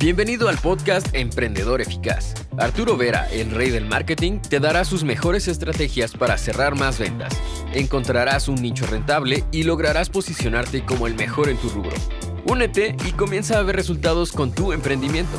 Bienvenido 0.00 0.48
al 0.48 0.56
podcast 0.58 1.12
Emprendedor 1.12 1.80
Eficaz. 1.80 2.34
Arturo 2.56 2.96
Vera, 2.96 3.28
el 3.32 3.50
rey 3.50 3.70
del 3.70 3.84
marketing, 3.84 4.38
te 4.38 4.60
dará 4.60 4.84
sus 4.84 5.02
mejores 5.02 5.48
estrategias 5.48 6.12
para 6.12 6.38
cerrar 6.38 6.76
más 6.76 7.00
ventas. 7.00 7.36
Encontrarás 7.74 8.46
un 8.46 8.62
nicho 8.62 8.86
rentable 8.86 9.42
y 9.50 9.64
lograrás 9.64 10.08
posicionarte 10.08 10.84
como 10.84 11.08
el 11.08 11.16
mejor 11.16 11.48
en 11.48 11.56
tu 11.56 11.68
rubro. 11.70 11.96
Únete 12.46 12.94
y 13.08 13.10
comienza 13.10 13.58
a 13.58 13.62
ver 13.64 13.74
resultados 13.74 14.30
con 14.30 14.52
tu 14.52 14.72
emprendimiento. 14.72 15.36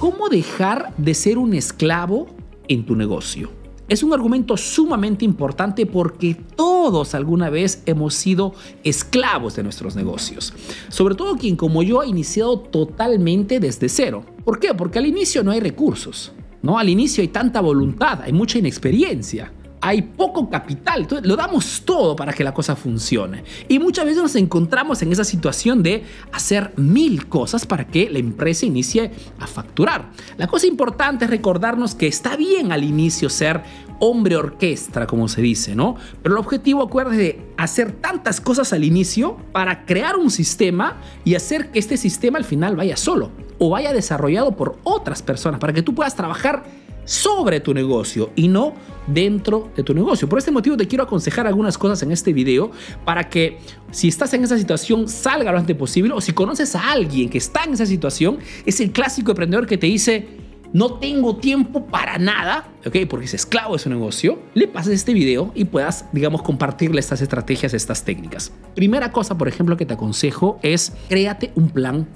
¿Cómo 0.00 0.28
dejar 0.28 0.92
de 0.96 1.14
ser 1.14 1.38
un 1.38 1.54
esclavo 1.54 2.26
en 2.66 2.84
tu 2.84 2.96
negocio? 2.96 3.61
Es 3.88 4.02
un 4.02 4.12
argumento 4.12 4.56
sumamente 4.56 5.24
importante 5.24 5.86
porque 5.86 6.34
todos 6.34 7.14
alguna 7.14 7.50
vez 7.50 7.82
hemos 7.86 8.14
sido 8.14 8.54
esclavos 8.84 9.56
de 9.56 9.62
nuestros 9.62 9.96
negocios. 9.96 10.54
Sobre 10.88 11.14
todo 11.14 11.36
quien 11.36 11.56
como 11.56 11.82
yo 11.82 12.00
ha 12.00 12.06
iniciado 12.06 12.58
totalmente 12.58 13.60
desde 13.60 13.88
cero. 13.88 14.24
¿Por 14.44 14.58
qué? 14.58 14.74
Porque 14.74 14.98
al 14.98 15.06
inicio 15.06 15.42
no 15.42 15.50
hay 15.50 15.60
recursos. 15.60 16.32
¿no? 16.62 16.78
Al 16.78 16.88
inicio 16.88 17.22
hay 17.22 17.28
tanta 17.28 17.60
voluntad, 17.60 18.22
hay 18.22 18.32
mucha 18.32 18.58
inexperiencia 18.58 19.52
hay 19.84 20.00
poco 20.00 20.48
capital, 20.48 21.02
entonces 21.02 21.26
lo 21.26 21.34
damos 21.34 21.82
todo 21.84 22.14
para 22.14 22.32
que 22.32 22.44
la 22.44 22.54
cosa 22.54 22.76
funcione. 22.76 23.42
Y 23.68 23.80
muchas 23.80 24.04
veces 24.04 24.22
nos 24.22 24.36
encontramos 24.36 25.02
en 25.02 25.10
esa 25.10 25.24
situación 25.24 25.82
de 25.82 26.04
hacer 26.30 26.72
mil 26.76 27.28
cosas 27.28 27.66
para 27.66 27.88
que 27.88 28.08
la 28.08 28.20
empresa 28.20 28.64
inicie 28.64 29.10
a 29.40 29.46
facturar. 29.48 30.10
La 30.38 30.46
cosa 30.46 30.68
importante 30.68 31.24
es 31.24 31.30
recordarnos 31.30 31.96
que 31.96 32.06
está 32.06 32.36
bien 32.36 32.70
al 32.70 32.84
inicio 32.84 33.28
ser 33.28 33.62
hombre 33.98 34.36
orquesta, 34.36 35.06
como 35.08 35.26
se 35.26 35.42
dice, 35.42 35.74
¿no? 35.74 35.96
Pero 36.22 36.36
el 36.36 36.40
objetivo, 36.40 36.82
acuérdate, 36.82 37.16
de 37.16 37.44
hacer 37.56 37.90
tantas 37.90 38.40
cosas 38.40 38.72
al 38.72 38.84
inicio 38.84 39.36
para 39.52 39.84
crear 39.84 40.16
un 40.16 40.30
sistema 40.30 41.00
y 41.24 41.34
hacer 41.34 41.72
que 41.72 41.80
este 41.80 41.96
sistema 41.96 42.38
al 42.38 42.44
final 42.44 42.76
vaya 42.76 42.96
solo 42.96 43.30
o 43.58 43.70
vaya 43.70 43.92
desarrollado 43.92 44.56
por 44.56 44.78
otras 44.84 45.22
personas 45.22 45.58
para 45.58 45.72
que 45.72 45.82
tú 45.82 45.94
puedas 45.94 46.14
trabajar 46.14 46.64
sobre 47.04 47.60
tu 47.60 47.74
negocio 47.74 48.30
y 48.36 48.48
no 48.48 48.74
dentro 49.06 49.70
de 49.76 49.82
tu 49.82 49.94
negocio. 49.94 50.28
Por 50.28 50.38
este 50.38 50.50
motivo 50.50 50.76
te 50.76 50.86
quiero 50.86 51.04
aconsejar 51.04 51.46
algunas 51.46 51.76
cosas 51.76 52.02
en 52.02 52.12
este 52.12 52.32
video 52.32 52.70
para 53.04 53.28
que 53.28 53.58
si 53.90 54.08
estás 54.08 54.32
en 54.34 54.44
esa 54.44 54.58
situación 54.58 55.08
salga 55.08 55.52
lo 55.52 55.58
antes 55.58 55.76
posible 55.76 56.12
o 56.14 56.20
si 56.20 56.32
conoces 56.32 56.74
a 56.76 56.92
alguien 56.92 57.28
que 57.28 57.38
está 57.38 57.64
en 57.64 57.74
esa 57.74 57.86
situación, 57.86 58.38
es 58.64 58.80
el 58.80 58.92
clásico 58.92 59.32
emprendedor 59.32 59.66
que 59.66 59.78
te 59.78 59.86
dice 59.86 60.42
no 60.72 60.94
tengo 60.94 61.36
tiempo 61.36 61.86
para 61.86 62.16
nada, 62.18 62.72
¿ok? 62.86 62.96
Porque 63.08 63.26
es 63.26 63.34
esclavo 63.34 63.74
de 63.74 63.78
su 63.78 63.90
negocio, 63.90 64.38
le 64.54 64.68
pases 64.68 64.94
este 64.94 65.12
video 65.12 65.52
y 65.54 65.66
puedas, 65.66 66.06
digamos, 66.12 66.42
compartirle 66.42 66.98
estas 66.98 67.20
estrategias, 67.20 67.74
estas 67.74 68.04
técnicas. 68.04 68.52
Primera 68.74 69.12
cosa, 69.12 69.36
por 69.36 69.48
ejemplo, 69.48 69.76
que 69.76 69.84
te 69.84 69.94
aconsejo 69.94 70.58
es 70.62 70.94
créate 71.08 71.52
un 71.56 71.68
plan 71.68 72.08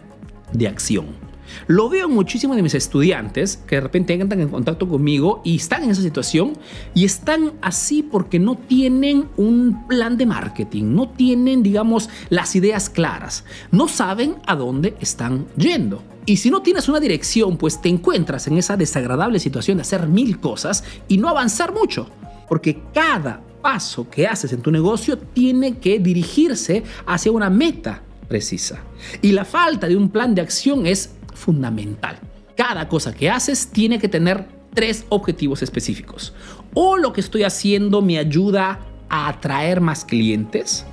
de 0.52 0.68
acción. 0.68 1.25
Lo 1.66 1.88
veo 1.88 2.08
muchísimo 2.08 2.54
de 2.54 2.62
mis 2.62 2.74
estudiantes 2.74 3.58
que 3.66 3.76
de 3.76 3.80
repente 3.80 4.14
entran 4.14 4.40
en 4.40 4.48
contacto 4.48 4.88
conmigo 4.88 5.42
y 5.44 5.56
están 5.56 5.84
en 5.84 5.90
esa 5.90 6.02
situación 6.02 6.54
y 6.94 7.04
están 7.04 7.52
así 7.62 8.02
porque 8.02 8.38
no 8.38 8.56
tienen 8.56 9.28
un 9.36 9.86
plan 9.86 10.16
de 10.16 10.26
marketing, 10.26 10.94
no 10.94 11.08
tienen, 11.08 11.62
digamos, 11.62 12.08
las 12.30 12.54
ideas 12.56 12.90
claras, 12.90 13.44
no 13.70 13.88
saben 13.88 14.36
a 14.46 14.56
dónde 14.56 14.94
están 15.00 15.46
yendo. 15.56 16.02
Y 16.24 16.38
si 16.38 16.50
no 16.50 16.60
tienes 16.60 16.88
una 16.88 16.98
dirección, 16.98 17.56
pues 17.56 17.80
te 17.80 17.88
encuentras 17.88 18.48
en 18.48 18.58
esa 18.58 18.76
desagradable 18.76 19.38
situación 19.38 19.78
de 19.78 19.82
hacer 19.82 20.08
mil 20.08 20.40
cosas 20.40 20.82
y 21.06 21.18
no 21.18 21.28
avanzar 21.28 21.72
mucho, 21.72 22.08
porque 22.48 22.82
cada 22.92 23.40
paso 23.62 24.08
que 24.10 24.26
haces 24.26 24.52
en 24.52 24.60
tu 24.60 24.70
negocio 24.70 25.18
tiene 25.18 25.78
que 25.78 25.98
dirigirse 26.00 26.82
hacia 27.06 27.32
una 27.32 27.48
meta 27.48 28.02
precisa. 28.28 28.80
Y 29.22 29.32
la 29.32 29.44
falta 29.44 29.86
de 29.86 29.96
un 29.96 30.10
plan 30.10 30.34
de 30.34 30.42
acción 30.42 30.86
es 30.86 31.10
fundamental. 31.36 32.18
Cada 32.56 32.88
cosa 32.88 33.14
que 33.14 33.30
haces 33.30 33.68
tiene 33.68 33.98
que 33.98 34.08
tener 34.08 34.48
tres 34.74 35.04
objetivos 35.08 35.62
específicos. 35.62 36.34
O 36.74 36.96
lo 36.96 37.12
que 37.12 37.20
estoy 37.20 37.44
haciendo 37.44 38.02
me 38.02 38.18
ayuda 38.18 38.80
a 39.08 39.28
atraer 39.28 39.80
más 39.80 40.04
clientes. 40.04 40.84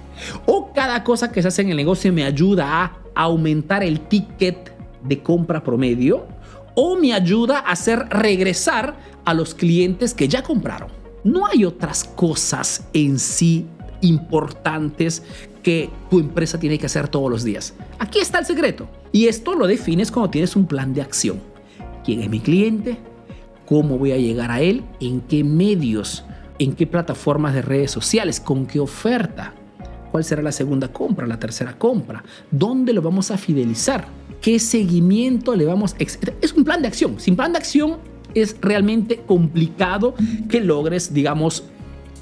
O 0.46 0.72
cada 0.74 1.04
cosa 1.04 1.32
que 1.32 1.42
se 1.42 1.48
hace 1.48 1.64
en 1.64 1.70
el 1.70 1.78
negocio 1.78 2.14
me 2.14 2.24
ayuda 2.24 2.84
a 2.84 2.92
aumentar 3.16 3.84
el 3.84 4.02
ticket 4.02 4.74
de 5.04 5.22
compra 5.22 5.64
promedio. 5.64 6.28
O 6.76 6.96
me 6.96 7.14
ayuda 7.14 7.60
a 7.60 7.72
hacer 7.72 8.08
regresar 8.10 8.96
a 9.26 9.34
los 9.34 9.54
clientes 9.54 10.14
que 10.14 10.28
ya 10.28 10.44
compraron. 10.44 10.90
No 11.24 11.46
hay 11.46 11.66
otras 11.66 12.04
cosas 12.04 12.88
en 12.94 13.20
sí 13.20 13.66
importantes 14.02 15.24
que 15.64 15.90
tu 16.10 16.20
empresa 16.20 16.60
tiene 16.60 16.78
que 16.78 16.86
hacer 16.86 17.08
todos 17.08 17.32
los 17.32 17.44
días. 17.44 17.74
Aquí 17.98 18.20
está 18.20 18.40
el 18.40 18.46
secreto. 18.46 18.88
Y 19.12 19.28
esto 19.28 19.56
lo 19.56 19.66
defines 19.66 20.12
cuando 20.12 20.30
tienes 20.30 20.56
un 20.56 20.68
plan 20.68 20.94
de 20.94 21.02
acción. 21.02 21.40
¿Quién 22.04 22.22
es 22.22 22.30
mi 22.30 22.40
cliente? 22.40 22.98
¿Cómo 23.66 23.98
voy 23.98 24.12
a 24.12 24.18
llegar 24.18 24.52
a 24.52 24.62
él? 24.62 24.84
¿En 25.00 25.22
qué 25.22 25.44
medios? 25.44 26.26
¿En 26.60 26.74
qué 26.74 26.86
plataformas 26.86 27.54
de 27.54 27.62
redes 27.62 27.92
sociales? 27.92 28.40
¿Con 28.40 28.66
qué 28.66 28.80
oferta? 28.80 29.54
¿Cuál 30.12 30.24
será 30.24 30.44
la 30.44 30.52
segunda 30.52 30.90
compra? 30.90 31.26
¿La 31.26 31.40
tercera 31.40 31.78
compra? 31.78 32.24
¿Dónde 32.52 32.94
lo 32.94 33.02
vamos 33.02 33.32
a 33.32 33.38
fidelizar? 33.38 34.08
¿Qué 34.42 34.60
seguimiento 34.60 35.56
le 35.56 35.66
vamos 35.66 35.94
a... 35.94 35.98
Es 36.42 36.54
un 36.54 36.66
plan 36.66 36.82
de 36.82 36.90
acción. 36.90 37.20
Sin 37.20 37.36
plan 37.36 37.54
de 37.54 37.58
acción 37.58 37.98
es 38.36 38.58
realmente 38.62 39.22
complicado 39.26 40.16
que 40.50 40.60
logres, 40.60 41.14
digamos, 41.14 41.64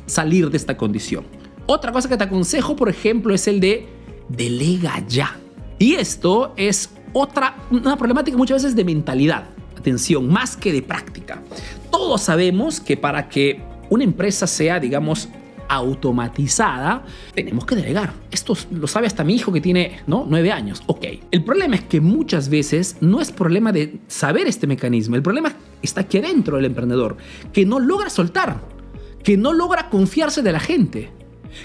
salir 0.05 0.49
de 0.49 0.57
esta 0.57 0.77
condición. 0.77 1.25
Otra 1.73 1.93
cosa 1.93 2.09
que 2.09 2.17
te 2.17 2.25
aconsejo, 2.25 2.75
por 2.75 2.89
ejemplo, 2.89 3.33
es 3.33 3.47
el 3.47 3.61
de 3.61 3.87
delega 4.27 5.01
ya. 5.07 5.37
Y 5.79 5.93
esto 5.93 6.53
es 6.57 6.89
otra, 7.13 7.55
una 7.71 7.95
problemática 7.95 8.35
muchas 8.35 8.61
veces 8.61 8.75
de 8.75 8.83
mentalidad. 8.83 9.45
Atención, 9.77 10.27
más 10.27 10.57
que 10.57 10.73
de 10.73 10.81
práctica. 10.81 11.41
Todos 11.89 12.23
sabemos 12.23 12.81
que 12.81 12.97
para 12.97 13.29
que 13.29 13.61
una 13.89 14.03
empresa 14.03 14.47
sea, 14.47 14.81
digamos, 14.81 15.29
automatizada, 15.69 17.05
tenemos 17.33 17.65
que 17.65 17.77
delegar. 17.77 18.15
Esto 18.31 18.53
lo 18.71 18.87
sabe 18.87 19.07
hasta 19.07 19.23
mi 19.23 19.35
hijo 19.35 19.53
que 19.53 19.61
tiene, 19.61 20.01
¿no? 20.07 20.25
Nueve 20.27 20.51
años. 20.51 20.83
Ok. 20.87 21.05
El 21.31 21.45
problema 21.45 21.75
es 21.75 21.85
que 21.85 22.01
muchas 22.01 22.49
veces 22.49 22.97
no 22.99 23.21
es 23.21 23.31
problema 23.31 23.71
de 23.71 24.01
saber 24.07 24.45
este 24.45 24.67
mecanismo. 24.67 25.15
El 25.15 25.23
problema 25.23 25.53
está 25.81 26.01
aquí 26.01 26.17
adentro 26.17 26.57
del 26.57 26.65
emprendedor, 26.65 27.15
que 27.53 27.65
no 27.65 27.79
logra 27.79 28.09
soltar, 28.09 28.59
que 29.23 29.37
no 29.37 29.53
logra 29.53 29.89
confiarse 29.89 30.41
de 30.41 30.51
la 30.51 30.59
gente 30.59 31.20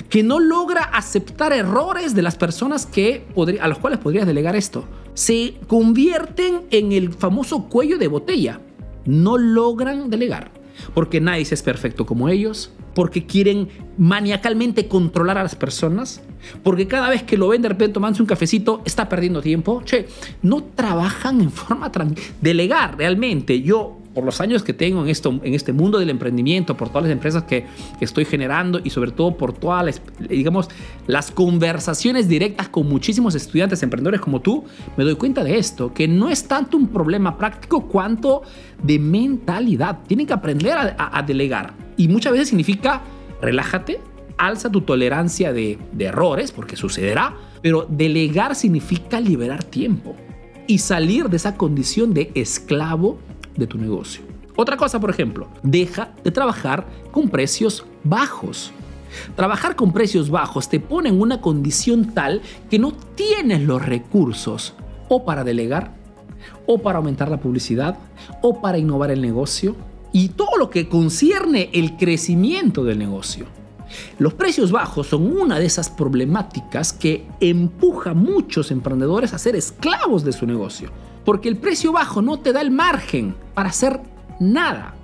que 0.09 0.23
no 0.23 0.41
logra 0.41 0.83
aceptar 0.83 1.53
errores 1.53 2.15
de 2.15 2.23
las 2.23 2.37
personas 2.37 2.87
que 2.87 3.27
a 3.61 3.69
los 3.69 3.79
cuales 3.79 3.99
podrías 3.99 4.27
delegar 4.27 4.57
esto. 4.57 4.85
Se 5.15 5.55
convierten 5.67 6.63
en 6.71 6.93
el 6.93 7.13
famoso 7.13 7.69
cuello 7.69 7.99
de 7.99 8.09
botella. 8.09 8.61
No 9.05 9.39
logran 9.39 10.11
delegar. 10.11 10.51
Porque 10.93 11.21
nadie 11.21 11.43
es 11.43 11.63
perfecto 11.63 12.05
como 12.05 12.29
ellos. 12.29 12.71
Porque 12.95 13.27
quieren 13.27 13.69
maniacalmente 13.99 14.89
controlar 14.89 15.39
a 15.39 15.43
las 15.43 15.55
personas. 15.55 16.23
Porque 16.63 16.87
cada 16.87 17.09
vez 17.09 17.23
que 17.23 17.39
lo 17.39 17.49
ven 17.49 17.63
de 17.63 17.69
repente 17.69 17.95
tomándose 17.95 18.23
un 18.23 18.29
cafecito, 18.29 18.83
está 18.85 19.09
perdiendo 19.09 19.41
tiempo. 19.41 19.83
Che, 19.85 20.07
no 20.43 20.65
trabajan 20.65 21.41
en 21.41 21.51
forma 21.51 21.91
tranquila. 21.91 22.27
Delegar 22.41 22.97
realmente. 22.99 23.63
Yo 23.63 23.99
por 24.17 24.25
los 24.25 24.41
años 24.41 24.63
que 24.63 24.73
tengo 24.73 25.03
en, 25.03 25.11
esto, 25.11 25.29
en 25.43 25.53
este 25.53 25.75
mundo 25.75 25.99
del 25.99 26.09
emprendimiento, 26.09 26.75
por 26.75 26.89
todas 26.89 27.03
las 27.03 27.13
empresas 27.13 27.43
que, 27.43 27.67
estoy 28.01 28.25
generando 28.25 28.81
y 28.83 28.89
sobre 28.89 29.11
todo 29.11 29.37
por 29.37 29.53
todas 29.53 29.85
las, 29.85 30.01
digamos, 30.31 30.71
las 31.07 31.31
conversaciones 31.31 32.27
directas 32.27 32.71
con 32.71 32.89
muchísimos 32.89 33.35
estudiantes 33.35 33.83
emprendedores 33.83 34.23
como 34.23 34.41
tú, 34.41 34.65
me 34.97 35.05
doy 35.05 35.17
cuenta 35.17 35.45
de 35.45 35.59
esto, 35.59 35.93
que 35.93 36.09
no 36.09 36.31
es 36.31 36.49
tanto 36.49 36.79
un 36.79 36.89
problema 36.89 37.37
práctico 37.37 37.89
cuanto 37.89 38.41
de 38.83 38.99
mentalidad. 38.99 39.99
Tienen 40.07 40.27
que 40.27 40.33
aprender 40.33 40.79
a, 40.79 41.23
delegar 41.27 41.75
y 41.99 42.09
muchas 42.09 42.33
veces 42.33 42.49
significa 42.49 43.03
relájate, 43.43 44.01
alza 44.39 44.71
tu 44.71 44.81
tolerancia 44.81 45.53
de 45.53 45.79
errores, 45.99 46.53
porque 46.53 46.77
sucederá, 46.77 47.37
pero 47.61 47.87
delegar 47.87 48.55
significa 48.55 49.21
liberar 49.21 49.63
tiempo 49.63 50.17
y 50.67 50.79
salir 50.79 51.29
de 51.29 51.37
esa 51.37 51.57
condición 51.57 52.15
de 52.15 52.31
esclavo 52.35 53.19
de 53.57 53.67
tu 53.67 53.79
negocio. 53.79 54.23
Otra 54.57 54.77
cosa, 54.77 54.99
por 54.99 55.11
ejemplo, 55.11 55.49
deja 55.63 56.11
de 56.25 56.31
trabajar 56.31 56.87
con 57.11 57.29
precios 57.29 57.85
bajos. 58.05 58.73
Trabajar 59.35 59.77
con 59.77 59.93
precios 59.93 60.31
bajos 60.31 60.69
te 60.69 60.81
pone 60.81 61.11
en 61.11 61.21
una 61.21 61.41
condición 61.41 62.15
tal 62.15 62.41
que 62.71 62.79
no 62.79 62.93
tienes 63.15 63.63
los 63.63 63.85
recursos 63.85 64.75
o 65.09 65.25
para 65.25 65.45
delegar, 65.45 65.95
o 66.67 66.79
para 66.79 66.99
aumentar 66.99 67.31
la 67.31 67.39
publicidad, 67.39 67.99
o 68.43 68.61
para 68.61 68.79
innovar 68.79 69.11
el 69.11 69.21
negocio, 69.21 69.77
y 70.13 70.31
todo 70.31 70.57
lo 70.59 70.71
que 70.71 70.89
concierne 70.89 71.71
el 71.73 71.97
crecimiento 71.97 72.85
del 72.85 72.99
negocio. 72.99 73.47
Los 74.19 74.35
precios 74.35 74.73
bajos 74.73 75.07
son 75.09 75.39
una 75.39 75.59
de 75.59 75.67
esas 75.67 75.91
problemáticas 75.91 76.93
que 76.93 77.27
empuja 77.41 78.11
a 78.11 78.15
muchos 78.15 78.71
emprendedores 78.71 79.33
a 79.33 79.39
ser 79.39 79.55
esclavos 79.55 80.25
de 80.25 80.33
su 80.33 80.47
negocio 80.47 80.91
porque 81.27 81.51
el 81.51 81.57
precio 81.57 81.93
bajo 81.93 82.23
no 82.23 82.39
te 82.39 82.55
da 82.55 82.63
el 82.63 82.71
margen 82.71 83.35
para 83.53 83.69
hacer 83.69 84.01
nada. 84.41 84.95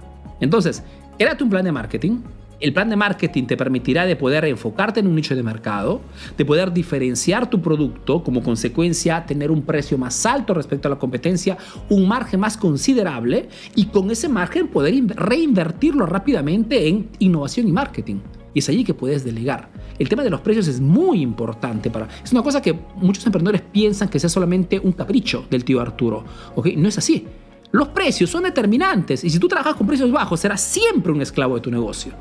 Entonces, 0.41 0.83
créate 1.19 1.45
un 1.45 1.51
plan 1.51 1.65
de 1.65 1.73
marketing, 1.73 2.21
El 2.61 2.73
plan 2.73 2.89
de 2.89 2.95
marketing 2.95 3.47
te 3.47 3.57
permitirá 3.57 4.07
de 4.07 4.15
poder 4.15 4.45
enfocarte 4.45 5.01
en 5.01 5.09
un 5.09 5.17
nicho 5.17 5.35
de 5.35 5.43
mercado, 5.43 6.01
de 6.39 6.45
poder 6.45 6.73
diferenciar 6.73 7.51
tu 7.51 7.61
producto, 7.61 8.23
como 8.23 8.41
consecuencia 8.41 9.27
tener 9.27 9.51
un 9.51 9.63
precio 9.63 9.99
más 9.99 10.25
alto 10.25 10.55
respecto 10.55 10.87
a 10.87 10.91
la 10.91 10.97
competencia, 10.97 11.59
un 11.89 12.07
margen 12.07 12.39
más 12.39 12.57
considerable 12.57 13.49
y 13.75 13.87
con 13.87 14.13
ese 14.13 14.29
margen 14.29 14.69
poder 14.69 14.95
reinvertirlo 15.09 16.07
rápidamente 16.07 16.87
en 16.87 17.09
innovación 17.19 17.67
y 17.67 17.73
marketing. 17.73 18.21
Y 18.55 18.59
es 18.59 18.69
allí 18.69 18.85
que 18.85 18.95
puedes 18.95 19.25
delegar. 19.25 19.71
El 19.99 20.09
tema 20.09 20.23
de 20.23 20.31
los 20.31 20.41
precios 20.41 20.69
es 20.69 20.81
muy 20.81 21.21
importante 21.23 21.91
para... 21.91 22.09
Es 22.23 22.33
una 22.33 22.43
cosa 22.43 22.61
que 22.61 22.79
muchos 22.97 23.25
emprendedores 23.27 23.63
piensan 23.63 24.09
que 24.09 24.19
sea 24.19 24.29
solamente 24.29 24.79
un 24.79 24.93
capricho 24.93 25.47
del 25.51 25.65
tío 25.65 25.81
Arturo. 25.81 26.25
¿ok? 26.55 26.69
No 26.77 26.89
es 26.89 26.99
así. 26.99 27.27
Los 27.71 27.89
precios 27.89 28.29
son 28.29 28.45
determinantes 28.45 29.25
y 29.25 29.31
si 29.31 29.39
tú 29.39 29.49
trabajas 29.49 29.77
con 29.77 29.87
precios 29.87 30.13
bajos 30.13 30.41
serás 30.41 30.61
siempre 30.61 31.11
un 31.11 31.23
esclavo 31.23 31.55
de 31.55 31.63
tu 31.63 31.71
negocio 31.71 32.13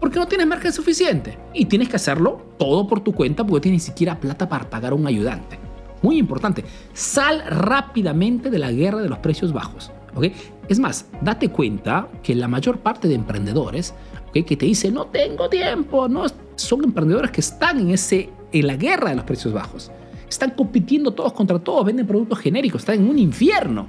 porque 0.00 0.18
no 0.18 0.26
tienes 0.26 0.46
margen 0.46 0.72
suficiente. 0.72 1.38
Y 1.54 1.66
tienes 1.66 1.88
que 1.88 1.96
hacerlo 1.96 2.54
todo 2.58 2.88
por 2.88 3.00
tu 3.00 3.12
cuenta 3.12 3.44
porque 3.44 3.60
tienes 3.60 3.82
ni 3.82 3.86
siquiera 3.86 4.18
plata 4.18 4.48
para 4.48 4.68
pagar 4.68 4.92
a 4.92 4.96
un 4.96 5.06
ayudante. 5.06 5.58
Muy 6.02 6.16
importante, 6.16 6.64
sal 6.94 7.44
rápidamente 7.46 8.50
de 8.50 8.58
la 8.58 8.72
guerra 8.72 9.02
de 9.02 9.10
los 9.10 9.18
precios 9.18 9.52
bajos. 9.52 9.92
¿okay? 10.14 10.32
Es 10.66 10.78
más, 10.78 11.06
date 11.20 11.50
cuenta 11.50 12.08
que 12.22 12.34
la 12.34 12.48
mayor 12.48 12.78
parte 12.78 13.06
de 13.06 13.14
emprendedores 13.14 13.92
¿okay? 14.30 14.42
que 14.42 14.56
te 14.56 14.66
dicen 14.66 14.94
no 14.94 15.06
tengo 15.06 15.48
tiempo, 15.48 16.08
no, 16.08 16.24
son 16.56 16.84
emprendedores 16.84 17.30
que 17.30 17.40
están 17.40 17.78
en, 17.78 17.90
ese, 17.90 18.30
en 18.52 18.66
la 18.66 18.76
guerra 18.76 19.10
de 19.10 19.16
los 19.16 19.24
precios 19.24 19.52
bajos. 19.52 19.90
Están 20.28 20.52
compitiendo 20.52 21.12
todos 21.12 21.32
contra 21.32 21.58
todos, 21.58 21.84
venden 21.84 22.06
productos 22.06 22.38
genéricos, 22.38 22.82
están 22.82 22.96
en 22.96 23.08
un 23.08 23.18
infierno. 23.18 23.86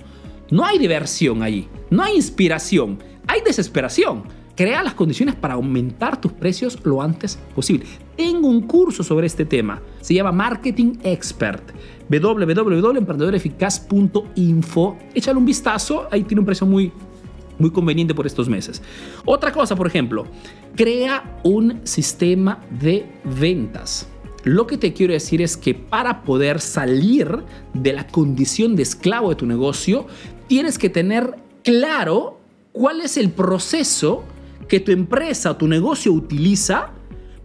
No 0.50 0.66
hay 0.66 0.78
diversión 0.78 1.44
allí, 1.44 1.68
no 1.90 2.04
hay 2.04 2.16
inspiración, 2.16 3.00
hay 3.28 3.42
desesperación 3.42 4.24
Crea 4.56 4.82
las 4.84 4.94
condiciones 4.94 5.36
para 5.36 5.56
aumentar 5.56 6.20
tus 6.20 6.34
precios 6.34 6.78
lo 6.84 7.02
antes 7.02 7.40
posible. 7.56 7.86
Tengo 8.16 8.48
un 8.48 8.68
curso 8.68 9.04
sobre 9.04 9.28
este 9.28 9.46
tema. 9.46 9.82
Se 10.02 10.14
llama 10.14 10.32
Marketing 10.32 10.94
Expert. 11.04 11.64
www.emprendedoreficaz.info. 12.10 14.98
Échale 15.16 15.38
un 15.38 15.46
vistazo. 15.46 16.08
Ahí 16.12 16.24
tiene 16.24 16.42
un 16.42 16.46
precio 16.46 16.68
muy, 16.68 16.92
muy 17.62 17.72
conveniente 17.72 18.14
por 18.14 18.28
estos 18.28 18.50
meses. 18.50 18.82
Otra 19.26 19.52
cosa, 19.52 19.76
por 19.76 19.88
ejemplo, 19.88 20.26
crea 20.76 21.40
un 21.44 21.82
sistema 21.84 22.64
de 22.70 23.06
ventas. 23.24 24.08
Lo 24.44 24.66
que 24.66 24.78
te 24.78 24.92
quiero 24.94 25.14
decir 25.14 25.42
es 25.42 25.56
que 25.56 25.76
para 25.76 26.24
poder 26.24 26.60
salir 26.60 27.44
de 27.74 27.94
la 27.94 28.08
condición 28.08 28.76
de 28.76 28.84
esclavo 28.84 29.30
de 29.30 29.36
tu 29.36 29.46
negocio, 29.46 30.08
tienes 30.48 30.80
que 30.80 30.90
tener 30.90 31.36
claro 31.64 32.40
cuál 32.72 33.02
es 33.02 33.18
el 33.18 33.30
proceso 33.30 34.24
que 34.68 34.80
tu 34.80 34.92
empresa 34.92 35.52
o 35.52 35.58
tu 35.58 35.68
negocio 35.68 36.12
utiliza 36.12 36.92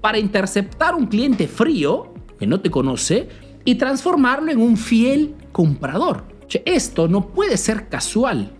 para 0.00 0.18
interceptar 0.18 0.94
un 0.94 1.06
cliente 1.06 1.48
frío 1.48 2.14
que 2.38 2.46
no 2.46 2.60
te 2.60 2.70
conoce 2.70 3.28
y 3.64 3.74
transformarlo 3.74 4.50
en 4.50 4.60
un 4.60 4.76
fiel 4.76 5.34
comprador. 5.52 6.24
Esto 6.64 7.08
no 7.08 7.28
puede 7.28 7.56
ser 7.56 7.88
casual. 7.88 8.52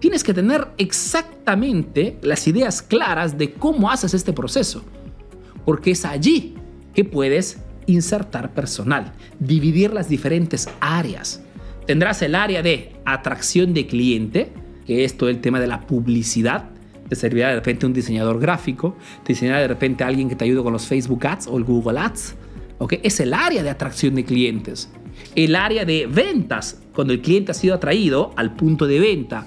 Tienes 0.00 0.22
que 0.22 0.34
tener 0.34 0.68
exactamente 0.76 2.18
las 2.22 2.46
ideas 2.46 2.82
claras 2.82 3.38
de 3.38 3.52
cómo 3.52 3.90
haces 3.90 4.12
este 4.12 4.32
proceso, 4.32 4.84
porque 5.64 5.92
es 5.92 6.04
allí 6.04 6.54
que 6.94 7.04
puedes 7.04 7.58
insertar 7.86 8.52
personal, 8.52 9.12
dividir 9.38 9.92
las 9.92 10.08
diferentes 10.08 10.68
áreas. 10.80 11.42
Tendrás 11.86 12.20
el 12.22 12.34
área 12.34 12.62
de 12.62 12.92
atracción 13.04 13.72
de 13.72 13.86
cliente, 13.86 14.52
que 14.86 15.04
es 15.04 15.16
todo 15.16 15.30
el 15.30 15.40
tema 15.40 15.60
de 15.60 15.66
la 15.66 15.86
publicidad, 15.86 16.70
te 17.08 17.14
servirá 17.14 17.50
de 17.50 17.56
repente 17.56 17.86
un 17.86 17.92
diseñador 17.92 18.40
gráfico, 18.40 18.96
te 19.22 19.32
diseñará 19.32 19.60
de 19.60 19.68
repente 19.68 20.04
alguien 20.04 20.28
que 20.28 20.36
te 20.36 20.44
ayude 20.44 20.62
con 20.62 20.72
los 20.72 20.86
Facebook 20.86 21.26
Ads 21.26 21.46
o 21.46 21.56
el 21.56 21.64
Google 21.64 22.00
Ads. 22.00 22.34
¿okay? 22.78 23.00
Es 23.02 23.20
el 23.20 23.32
área 23.32 23.62
de 23.62 23.70
atracción 23.70 24.14
de 24.14 24.24
clientes. 24.24 24.90
El 25.34 25.54
área 25.54 25.84
de 25.84 26.06
ventas, 26.06 26.82
cuando 26.94 27.12
el 27.12 27.22
cliente 27.22 27.52
ha 27.52 27.54
sido 27.54 27.74
atraído 27.74 28.32
al 28.36 28.54
punto 28.54 28.86
de 28.86 28.98
venta 28.98 29.46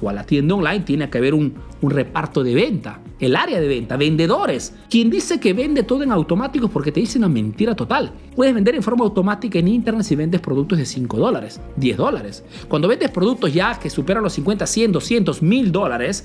o 0.00 0.08
a 0.08 0.12
la 0.12 0.24
tienda 0.24 0.54
online, 0.54 0.80
tiene 0.80 1.10
que 1.10 1.18
haber 1.18 1.34
un, 1.34 1.54
reparto 1.82 2.42
de 2.42 2.54
venta. 2.54 3.00
El 3.20 3.36
área 3.36 3.60
de 3.60 3.68
venta, 3.68 3.96
vendedores. 3.96 4.74
Quien 4.90 5.08
dice 5.08 5.38
que 5.38 5.52
vende 5.52 5.84
todo 5.84 6.02
en 6.02 6.10
automático 6.10 6.68
porque 6.68 6.90
te 6.90 6.98
dice 6.98 7.18
una 7.18 7.28
mentira 7.28 7.76
total. 7.76 8.12
Puedes 8.34 8.52
vender 8.52 8.74
en 8.74 8.82
forma 8.82 9.04
automática 9.04 9.60
en 9.60 9.68
internet 9.68 10.02
si 10.02 10.16
vendes 10.16 10.40
productos 10.40 10.78
de 10.78 10.84
5 10.84 11.16
dólares, 11.16 11.60
10 11.76 11.96
dólares. 11.96 12.44
Cuando 12.68 12.88
vendes 12.88 13.10
productos 13.10 13.54
ya 13.54 13.78
que 13.78 13.88
superan 13.88 14.24
los 14.24 14.32
50, 14.32 14.66
100, 14.66 14.92
200, 14.92 15.42
1000 15.42 15.72
dólares, 15.72 16.24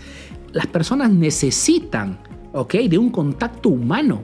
las 0.52 0.66
personas 0.68 1.12
necesitan 1.12 2.20
¿ok? 2.54 2.74
de 2.74 2.98
un 2.98 3.12
contacto 3.12 3.70
humano. 3.70 4.24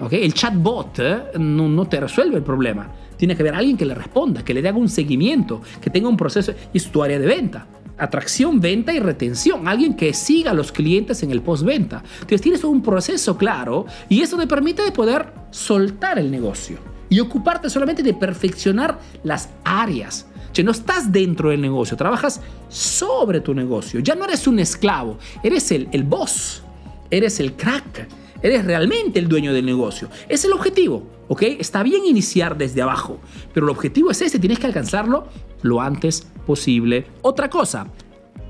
¿ok? 0.00 0.12
El 0.14 0.34
chatbot 0.34 0.98
¿eh? 0.98 1.22
no, 1.38 1.68
no 1.68 1.86
te 1.86 2.00
resuelve 2.00 2.36
el 2.38 2.42
problema. 2.42 2.90
Tiene 3.16 3.34
que 3.34 3.42
haber 3.42 3.54
alguien 3.54 3.76
que 3.76 3.86
le 3.86 3.94
responda, 3.94 4.44
que 4.44 4.52
le 4.52 4.66
haga 4.66 4.76
un 4.76 4.88
seguimiento, 4.88 5.62
que 5.80 5.90
tenga 5.90 6.08
un 6.08 6.16
proceso. 6.16 6.52
Y 6.72 6.78
es 6.78 6.90
tu 6.90 7.02
área 7.02 7.18
de 7.18 7.26
venta. 7.26 7.66
Atracción, 7.98 8.60
venta 8.60 8.92
y 8.92 9.00
retención. 9.00 9.68
Alguien 9.68 9.94
que 9.94 10.12
siga 10.12 10.50
a 10.50 10.54
los 10.54 10.72
clientes 10.72 11.22
en 11.22 11.30
el 11.30 11.42
postventa. 11.42 12.02
Entonces 12.14 12.40
tienes 12.40 12.64
un 12.64 12.82
proceso 12.82 13.36
claro 13.36 13.86
y 14.08 14.20
eso 14.20 14.36
te 14.36 14.46
permite 14.46 14.82
de 14.82 14.92
poder 14.92 15.32
soltar 15.50 16.18
el 16.18 16.30
negocio 16.30 16.78
y 17.08 17.20
ocuparte 17.20 17.70
solamente 17.70 18.02
de 18.02 18.14
perfeccionar 18.14 18.98
las 19.22 19.48
áreas 19.64 20.26
no 20.62 20.70
estás 20.70 21.12
dentro 21.12 21.50
del 21.50 21.60
negocio, 21.60 21.96
trabajas 21.96 22.40
sobre 22.68 23.40
tu 23.40 23.54
negocio. 23.54 24.00
Ya 24.00 24.14
no 24.14 24.24
eres 24.24 24.46
un 24.46 24.58
esclavo, 24.58 25.18
eres 25.42 25.70
el, 25.72 25.88
el 25.92 26.02
boss, 26.02 26.62
eres 27.10 27.40
el 27.40 27.54
crack, 27.54 28.08
eres 28.42 28.64
realmente 28.64 29.18
el 29.18 29.28
dueño 29.28 29.52
del 29.52 29.66
negocio. 29.66 30.08
Es 30.28 30.44
el 30.44 30.52
objetivo, 30.52 31.06
¿ok? 31.28 31.42
Está 31.42 31.82
bien 31.82 32.04
iniciar 32.04 32.56
desde 32.56 32.82
abajo, 32.82 33.20
pero 33.52 33.66
el 33.66 33.70
objetivo 33.70 34.10
es 34.10 34.22
ese, 34.22 34.38
tienes 34.38 34.58
que 34.58 34.66
alcanzarlo 34.66 35.26
lo 35.62 35.80
antes 35.80 36.26
posible. 36.46 37.06
Otra 37.22 37.50
cosa, 37.50 37.88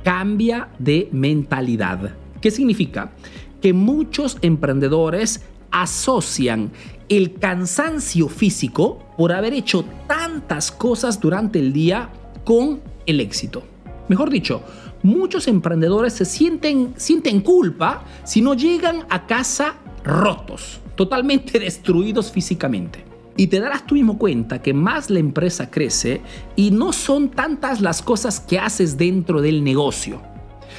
cambia 0.05 0.69
de 0.79 1.09
mentalidad. 1.13 2.15
¿Qué 2.41 2.51
significa? 2.51 3.13
Que 3.61 3.73
muchos 3.73 4.39
emprendedores 4.43 5.43
asocian 5.71 6.71
el 7.09 7.35
cansancio 7.35 8.29
físico 8.29 8.99
por 9.17 9.33
haber 9.33 9.53
hecho 9.53 9.85
tantas 10.07 10.73
cosas 10.73 11.21
durante 11.21 11.59
el 11.59 11.73
día 11.73 12.11
con 12.45 12.81
el 13.07 13.21
éxito. 13.21 13.63
Mejor 14.09 14.31
dicho, 14.31 14.63
muchos 15.03 15.49
emprendedores 15.49 16.13
se 16.13 16.25
sienten, 16.25 16.95
sienten 16.97 17.41
culpa 17.41 18.05
si 18.25 18.41
no 18.41 18.55
llegan 18.55 19.05
a 19.11 19.27
casa 19.27 19.75
rotos, 20.05 20.81
totalmente 20.95 21.59
destruidos 21.59 22.31
físicamente. 22.31 23.05
Y 23.37 23.49
te 23.49 23.61
darás 23.61 23.87
tú 23.87 23.95
mismo 23.95 24.17
cuenta 24.17 24.63
que 24.63 24.73
más 24.73 25.11
la 25.11 25.19
empresa 25.19 25.71
crece 25.71 26.23
y 26.55 26.71
no 26.71 26.93
son 26.93 27.31
tantas 27.31 27.83
las 27.83 28.01
cosas 28.01 28.41
que 28.41 28.59
haces 28.59 28.97
dentro 28.97 29.43
del 29.43 29.63
negocio 29.63 30.23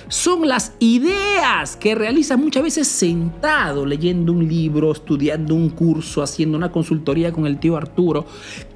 son 0.09 0.47
las 0.47 0.73
ideas 0.79 1.75
que 1.75 1.95
realizas 1.95 2.39
muchas 2.39 2.63
veces 2.63 2.87
sentado 2.87 3.85
leyendo 3.85 4.31
un 4.31 4.47
libro, 4.47 4.91
estudiando 4.91 5.53
un 5.53 5.69
curso, 5.69 6.21
haciendo 6.21 6.57
una 6.57 6.71
consultoría 6.71 7.31
con 7.31 7.45
el 7.45 7.59
tío 7.59 7.75
Arturo, 7.75 8.25